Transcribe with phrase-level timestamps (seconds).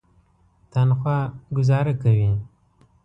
[0.71, 1.17] تنخوا
[1.55, 2.31] ګوزاره کوي.